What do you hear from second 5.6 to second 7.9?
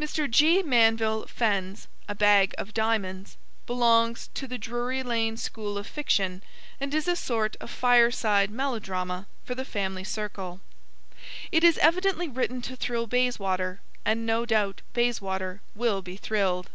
of Fiction and is a sort of